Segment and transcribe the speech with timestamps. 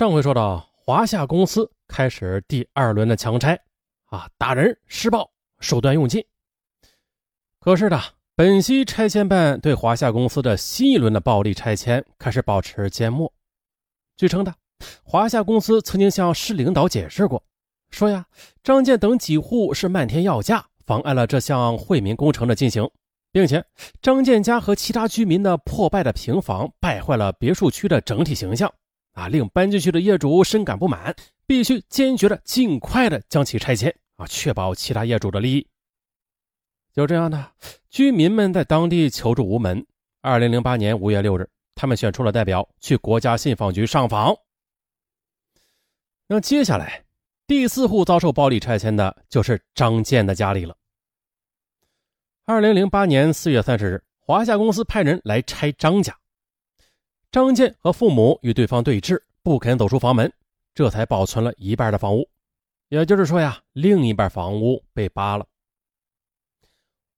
[0.00, 3.60] 上回说到，华夏公司开始第二轮的强拆，
[4.06, 6.24] 啊，打人施暴，手段用尽。
[7.60, 8.00] 可是呢，
[8.34, 13.30] 本溪拆迁办对华夏公司的新一轮的暴力拆迁开始保持缄默。
[14.16, 14.54] 据称的，
[15.04, 17.44] 华夏公司曾经向市领导解释过，
[17.90, 18.24] 说呀，
[18.64, 22.90] 张建等几户是漫天要价，妨碍了这项惠民工程的进行，
[23.32, 23.62] 并且
[24.00, 28.72] 张建家和其他居民的破败的平房败坏了别墅区的整体形象。
[29.12, 31.14] 啊，令搬进去的业主深感不满，
[31.46, 35.66] 必须坚决的、尽快的将其拆迁啊，确保其他业主的利益。
[36.92, 37.52] 就这样的，
[37.88, 39.84] 居民们在当地求助无门。
[40.22, 44.34] 二零零八年五月六日，他们选出了代表去国家信访局上访。
[46.26, 47.04] 那接下来，
[47.46, 50.76] 第四户遭受暴力拆迁的就是张建的家里了。
[52.44, 56.16] 二零零八年四月三十日，华夏公司派人来拆张家。
[57.32, 60.32] 张建和父母与对方对峙，不肯走出房门，
[60.74, 62.28] 这才保存了一半的房屋。
[62.88, 65.46] 也就是说呀，另一半房屋被扒了。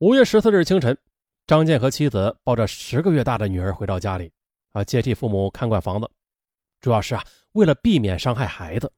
[0.00, 0.98] 五月十四日清晨，
[1.46, 4.30] 张建和妻子抱着十个月大的女儿回到家里，
[4.72, 6.10] 啊，接替父母看管房子，
[6.82, 8.92] 主要是啊，为了避免伤害孩子。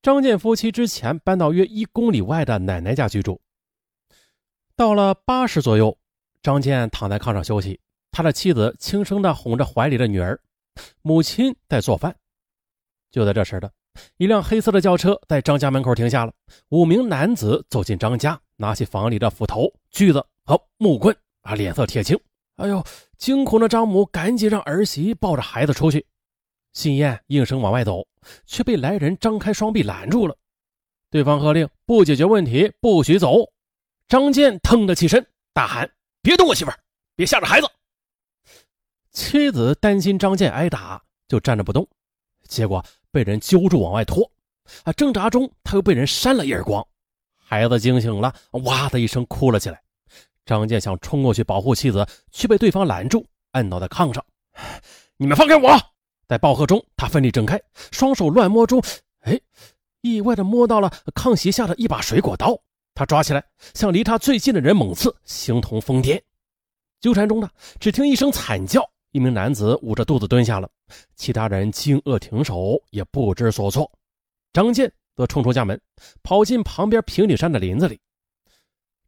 [0.00, 3.40] 张建夫妻之前搬到约一公里外的奶奶家居住。
[4.76, 5.98] 到了八时左右，
[6.42, 7.80] 张建躺在炕上休息。
[8.14, 10.40] 他的妻子轻声地哄着怀里的女儿，
[11.02, 12.14] 母亲在做饭。
[13.10, 13.68] 就在这时的，
[14.18, 16.32] 一辆黑色的轿车在张家门口停下了。
[16.68, 22.16] 五名男子走进张家，拿起房里的斧头、锯子和木棍，啊，脸色铁青。
[22.54, 22.80] 哎呦！
[23.18, 26.06] 惊恐的张母赶紧让儿媳抱着孩子出去。
[26.72, 28.06] 信燕应声往外走，
[28.46, 30.36] 却被来人张开双臂拦住了。
[31.10, 33.38] 对方喝令：不解决问题，不许走。
[34.06, 35.90] 张健腾的起身，大喊
[36.22, 36.78] ：“别动我媳妇儿，
[37.16, 37.66] 别吓着孩子！”
[39.14, 41.88] 妻子担心张健挨打，就站着不动，
[42.48, 44.28] 结果被人揪住往外拖。
[44.82, 46.84] 啊，挣扎中他又被人扇了一耳光，
[47.36, 48.34] 孩子惊醒了，
[48.64, 49.80] 哇的一声哭了起来。
[50.44, 54.24] 张健想冲过去保护妻子，却被对方拦住，按倒在炕上。
[55.16, 55.80] 你们放开我！
[56.26, 57.60] 在暴喝中，他奋力挣开，
[57.92, 58.82] 双手乱摸中，
[59.20, 59.40] 哎，
[60.00, 62.58] 意外的摸到了炕席下的一把水果刀。
[62.94, 63.44] 他抓起来，
[63.74, 66.20] 向离他最近的人猛刺，形同疯癫。
[67.00, 68.90] 纠缠中呢，只听一声惨叫。
[69.14, 70.68] 一名男子捂着肚子蹲下了，
[71.14, 73.88] 其他人惊愕停手，也不知所措。
[74.52, 75.80] 张健则冲出家门，
[76.24, 78.00] 跑进旁边平顶山的林子里。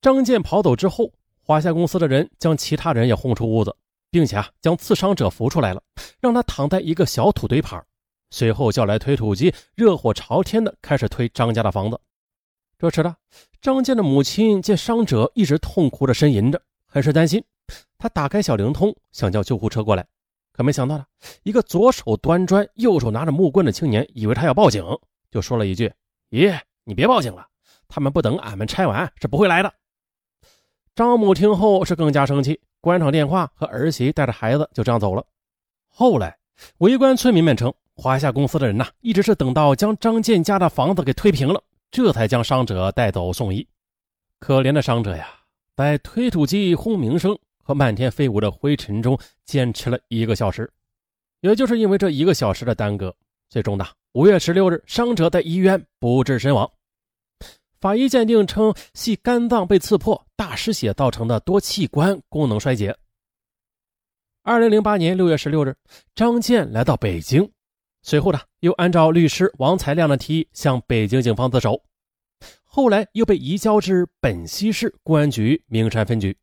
[0.00, 1.12] 张健跑走之后，
[1.42, 3.76] 华夏公司的人将其他人也轰出屋子，
[4.10, 5.82] 并且啊，将刺伤者扶出来了，
[6.18, 7.84] 让他躺在一个小土堆旁。
[8.30, 12.00] 随后叫来推土机，热火朝天的开始推张家的房子。
[12.78, 13.14] 这时的
[13.60, 17.44] 张健的母亲见伤者一直痛哭着呻吟着，很是担心。
[17.98, 20.06] 他打开小灵通，想叫救护车过来，
[20.52, 21.04] 可没想到呢，
[21.42, 24.84] 一个左手端砖、右手拿着木棍的青年以为他要报警，
[25.30, 25.92] 就说了一句
[26.30, 27.46] ：“爷，你别报警了，
[27.88, 29.72] 他们不等俺们拆完是不会来的。”
[30.94, 35.24] 张母听后是更加生气，关上电话，和儿媳带着孩子就这样走了。
[35.88, 36.36] 后来，
[36.78, 43.66] 围观村民们称，华夏公司的人呐，一直是等到将张建家的房子给推平了，这才将伤者带走送医。
[44.38, 45.28] 可怜的伤者呀，
[45.76, 47.38] 在推土机轰鸣声。
[47.70, 50.68] 和漫天飞舞的灰尘中坚持了一个小时，
[51.40, 53.14] 也就是因为这一个小时的耽搁，
[53.48, 56.68] 最终呢，五月十六日，伤者在医院不治身亡。
[57.80, 62.92] 法医鉴定称系肝脏被刺破、大失血造成的多器官功能衰竭。
[64.42, 65.76] 二零零八年六月十六日，
[66.16, 67.48] 张健来到北京，
[68.02, 71.80] 随后呢，又按照律师王才亮的提议向北京警方自首，
[72.64, 76.36] 后来又被移交至本溪市公安局名山分局。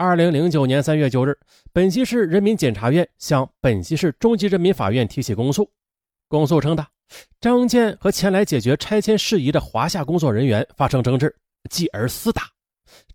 [0.00, 1.36] 二零零九年三月九日，
[1.72, 5.68] 本溪市人民检察院向本溪市中级人民法院提起公诉。
[6.28, 6.86] 公诉称的，
[7.40, 11.34] 张建和前来解决拆迁事宜的华夏工作人员发生争执，
[11.68, 12.42] 继而厮打。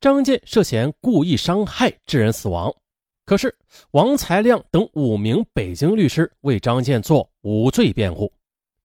[0.00, 2.74] 张建涉嫌故意伤害致人死亡。
[3.26, 3.54] 可是
[3.90, 8.32] 王才亮等五名北京律师为张建做无罪辩护，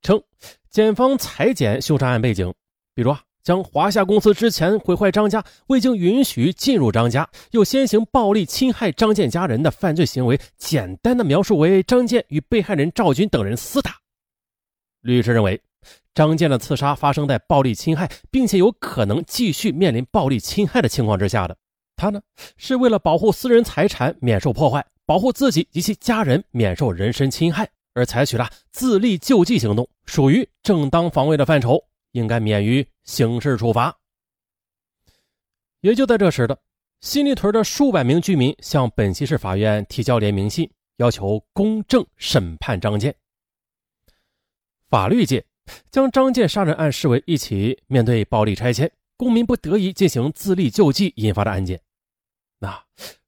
[0.01, 0.21] 称
[0.69, 2.53] 检方裁剪凶杀案背景，
[2.93, 3.21] 比如啊。
[3.45, 13.97] 将华夏公司之前毁坏张家，未经允许进入张家，又先行暴力侵害张建家人的犯罪行为，简单的描述为张建与被害人赵军等人厮打。
[15.01, 15.61] 律师认为，
[16.15, 21.55] 张建的刺杀发生在暴力侵害，并且有可能继续面临暴力侵害的情况之下的。
[21.95, 22.19] 他呢，
[22.57, 31.79] 是为了保护私人财产免受破坏，保护自己及其家人免受人身侵害，而采取了自力救济行动，属于正当防卫的范畴。
[32.15, 33.93] 应该免于刑事处罚。
[35.81, 36.57] 也就在这时的，
[37.01, 43.13] 新立屯的数百名居民向本溪市法院提交联名信，要求公正审判张建。
[44.87, 45.45] 法律界
[45.91, 51.81] 将张建杀人案视为一起面对暴力拆迁、公民不得已进行自力救济引发的案件。
[52.59, 52.81] 那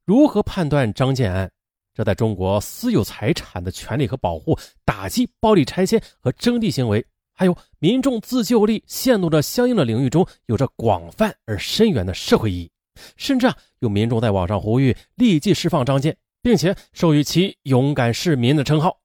[0.05, 1.51] 如何判断张建案？
[1.93, 7.05] 这在中国私有财产的权利和保护、打击暴力拆迁和征地行为，
[7.37, 12.71] 还有民众自救力陷入的相应的领域中，有着广泛而深远的社会意义。
[13.15, 18.99] 甚至啊，有民众在网上呼吁立即释放张建，并且授予其“勇敢市民”的称号。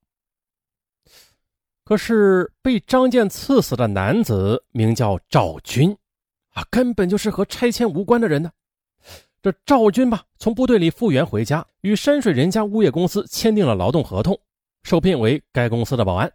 [1.85, 5.95] 可是，被张建刺死的男子名叫赵军，
[6.55, 8.51] 啊，根本就是和拆迁无关的人呢。
[9.43, 14.41] 这赵军吧，从部队里复员回家，与山水人家物业公司签订了劳动合同，
[14.85, 16.33] 受聘为该公司的保安。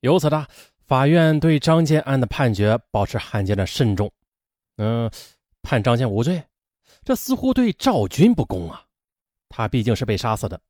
[0.00, 0.46] 由此呢，
[0.90, 4.10] 法院对张建案的判决保持罕见的慎重，
[4.74, 5.08] 嗯，
[5.62, 6.42] 判张建无罪。
[7.04, 8.84] 这似乎对赵军不公啊，
[9.48, 10.60] 他毕竟是被杀死的。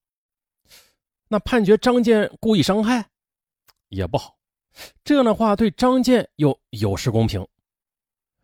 [1.26, 3.08] 那判决张建故意伤害，
[3.88, 4.36] 也不好。
[5.02, 7.48] 这样的话，对张建又有失公平。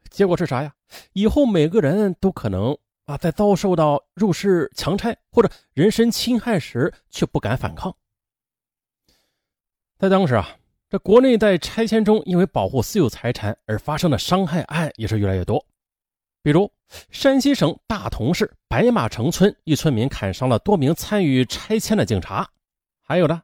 [0.08, 0.74] 结果是啥呀？
[1.12, 2.74] 以后每个人都可能。
[3.04, 7.94] 啊，在遭受到入室强拆或者人身侵害时，却不敢反抗。
[9.98, 10.56] 在当时啊，
[10.88, 15.64] 这国内在拆迁中因为保护私有财产而发生的伤害案也是越来越多。
[16.44, 16.70] 比如，
[17.10, 22.44] 山西省大同市白马城村一村民砍伤了多名参与拆迁的警察；
[23.02, 23.42] 还有呢，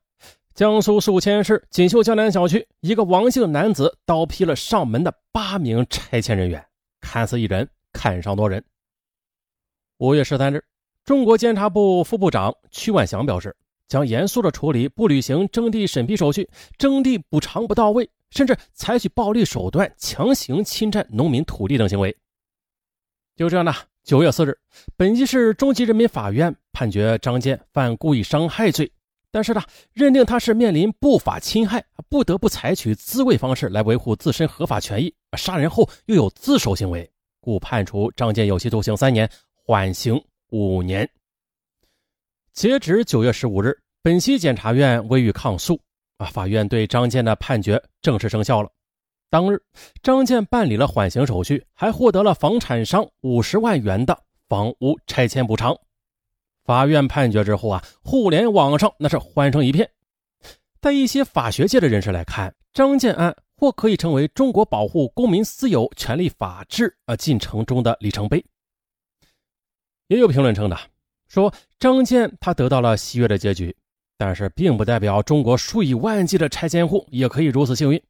[0.54, 6.64] 江苏宿迁市锦绣江南小区一个王姓男子刀劈了上门的八名拆迁人员，
[7.00, 8.64] 砍死一人，砍伤多人。
[9.98, 10.64] 五月十三日，
[11.04, 13.56] 中国监察部副部长曲万祥表示，
[13.92, 16.48] 将严肃的处理不履行征地审批手续、
[16.78, 22.16] 征地补偿不到位，甚至采取暴力手段强行侵占农民土地等行为。
[23.36, 24.58] 就这样呢，九月四日，
[24.96, 28.90] 本溪市中级人民法院判决张建犯故意伤害罪，
[29.30, 29.62] 但是呢，
[29.92, 37.06] 认定他是面临不法侵害，不得不采取自卫方式来维护自身合法权益，杀人后又有自首行为，
[37.40, 39.30] 故判处张建有期徒刑三年。
[39.64, 41.08] 缓刑五年。
[42.52, 45.80] 截止九月十五日，本溪检察院未予抗诉。
[46.18, 48.70] 啊，法院对张建的判决正式生效了。
[49.30, 49.60] 当日，
[50.02, 54.16] 张建办理了缓刑手续，还获得了房产商五十万元的
[54.48, 55.76] 房屋拆迁补偿。
[56.64, 59.88] 法院判决之后啊，互联网上那是欢声一片。
[60.80, 68.44] 在一些法学界的人士来看，张建案或可以成为中国保护公民私有权利法治啊进程中的里程碑。
[70.08, 70.78] 也有评论称的
[71.26, 73.74] 说，张建他得到了喜悦的结局，
[74.24, 78.00] 但是并不代表中国数以万计的拆迁户也可以如此幸运。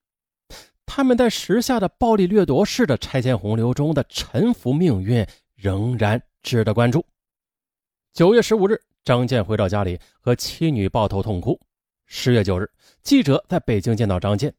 [0.85, 7.03] 他们在时下的暴力掠夺式的拆迁洪流中的沉浮命运仍然值得关注。
[8.12, 11.59] 九月十五日，张建回到家里和妻女抱头痛哭。
[12.05, 12.70] 十月九日，
[13.03, 14.53] 记者在北京见到张建，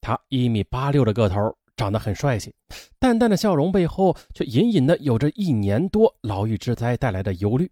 [0.00, 1.56] 他一米八六的个头。
[1.76, 2.52] 长得很帅气，
[2.98, 7.70] 淡淡的笑容背后却隐隐的有着一年多牢狱之灾带来的忧虑。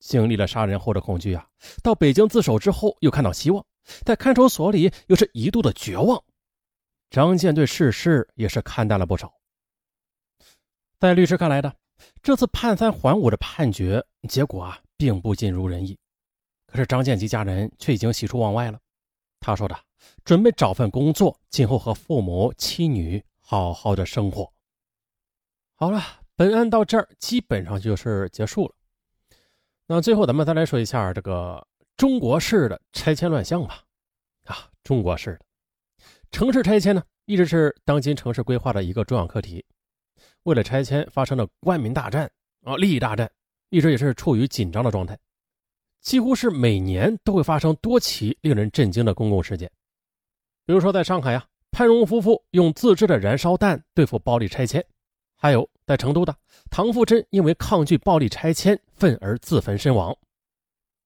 [0.00, 1.46] 经历了杀人后的恐惧啊，
[1.82, 3.64] 到北京自首之后又看到希望，
[4.04, 6.20] 在看守所里又是一度的绝望。
[7.10, 9.32] 张健对世事也是看淡了不少。
[10.98, 11.72] 在律师看来呢，
[12.22, 15.96] 这次判三还五的判决结果啊，并不尽如人意。
[16.66, 18.80] 可是张建及家人却已经喜出望外了。
[19.38, 19.78] 他说的。
[20.24, 24.50] 准备找份工作，今后和父母、妻女好好的生活。
[25.74, 26.02] 好了，
[26.34, 28.74] 本案到这儿基本上就是结束了。
[29.92, 31.66] 那最后咱们再来说一下这个
[31.96, 33.82] 中国式的拆迁乱象吧。
[34.44, 35.40] 啊，中国式的
[36.30, 39.64] 城市拆迁呢，一直是当今城市规划的一个重要课题。
[40.44, 42.30] 为了拆迁，发生了官民大战
[42.62, 43.28] 啊，利益大战，
[43.70, 45.18] 一直也是处于紧张的状态。
[46.00, 49.68] 几乎是每年都会发生多起令人震惊的公共事件。
[50.66, 54.80] 比如说，在上海呀，潘荣夫妇用自制的燃烧弹对付暴力拆迁；
[55.36, 56.32] 还有在成都的
[56.70, 60.14] 唐富珍因为抗拒暴力拆迁，愤而自焚身亡；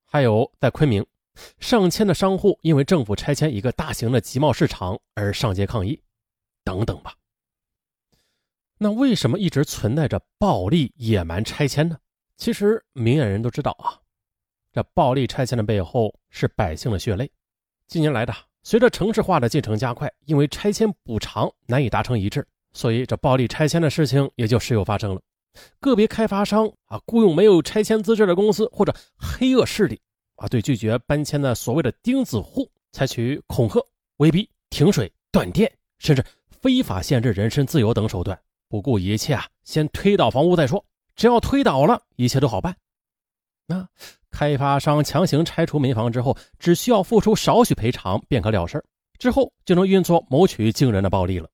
[0.05, 1.03] 还有在昆明，
[1.59, 5.99] 上千的商户因为政府拆迁一个大型的集贸市场而上街抗议，
[6.65, 7.15] 等等吧。
[8.77, 11.97] 那为什么一直存在着暴力野蛮拆迁呢？
[12.37, 13.97] 其实明眼人都知道啊，
[14.71, 17.31] 这暴力拆迁的背后是百姓的血泪。
[17.87, 18.35] 近年来的。
[18.67, 25.21] 随着城市化的进程加快，因为拆迁补偿难以达成一致，所以这暴力拆迁的事情也就时有发生了。
[25.81, 29.99] 个别开发商啊，雇佣没有拆迁资质的公司或者黑恶势力
[30.37, 33.81] 啊，对拒绝搬迁的所谓的钉子户采取恐吓、
[34.19, 38.39] 威逼、停水、断电，甚至非法限制人身自由等手段，
[38.69, 40.85] 不顾一切啊，先推倒房屋再说，
[41.17, 42.77] 只要推倒了，一切都好办。
[43.67, 43.89] 那。
[44.37, 48.85] 开发商强行拆除民房之后，只需要付出少许赔偿便可了事
[49.17, 51.49] 之后就能运作谋取惊人的暴利了。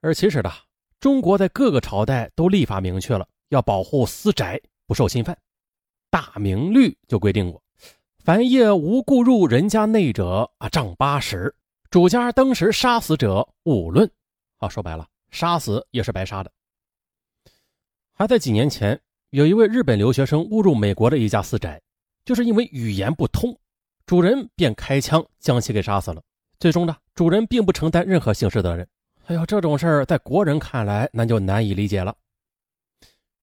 [0.00, 0.50] 而其实呢，
[0.98, 5.34] 中国在各个朝代都立法明确了要保护私宅不受侵犯，
[6.10, 7.62] 《大明律》就规定过，
[8.24, 11.52] 凡夜无故入人家内者啊，杖八十；
[11.90, 14.10] 主家当时杀死者，勿论。
[14.58, 16.50] 啊，说白了，杀死也是白杀的。
[18.12, 18.98] 还在几年前，
[19.30, 21.80] 有一位日本留学生误入美国的一家私宅，
[22.24, 23.54] 就是因为语言不通，
[24.06, 26.22] 主人便开枪将其给杀死了。
[26.58, 28.86] 最终呢，主人并不承担任何刑事责任。
[29.30, 32.12] 哎呦，这种事儿在国人看来那就难以理解了。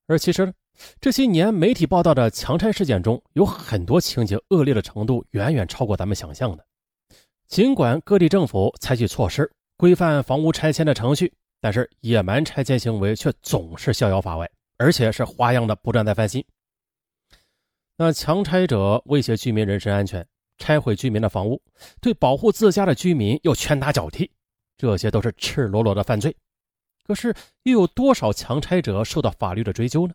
[0.08, 0.52] 而其实呢，
[1.00, 6.66] 这些年媒体报道的强拆事件中有很多情节恶劣的程度远远超过咱们想象的。
[7.48, 14.50] 尽管各地政府采取措施规范房屋拆迁的程序，但是野蛮拆迁行为却总是逍遥法外。
[14.80, 16.46] 而且是花样的不断在翻新。
[17.96, 20.24] 那强拆者威胁居民人身安全，
[20.58, 21.60] 拆毁居民的房屋，
[22.02, 24.30] 对保护自家的居民又拳打脚踢，
[24.78, 26.36] 这些都是赤裸裸的犯罪。
[27.04, 30.14] 可是又有多少强拆者受到法律的追究呢？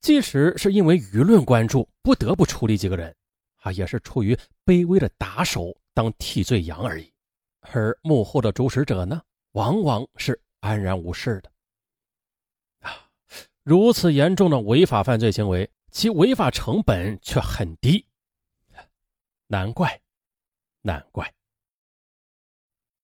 [0.00, 3.14] 即使是因为舆论关注不得不处理几个人，
[3.56, 7.12] 啊，也是出于卑微的打手当替罪羊而已。
[7.60, 9.20] 而幕后的主使者呢，
[9.52, 11.50] 往往是安然无事的。
[12.88, 13.08] 啊
[13.64, 18.06] 如此严重的违法犯罪行为，其违法成本却很低，
[19.46, 20.00] 难怪，
[20.80, 21.30] 难怪。